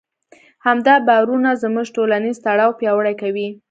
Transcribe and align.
همدا 0.65 0.95
باورونه 1.07 1.51
زموږ 1.63 1.87
ټولنیز 1.95 2.37
تړاو 2.45 2.77
پیاوړی 2.79 3.15
کوي. 3.21 3.47